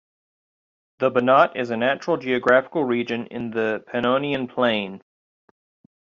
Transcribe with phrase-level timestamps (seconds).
[0.97, 5.03] The Banat is a natural geographical region in the Pannonian plain.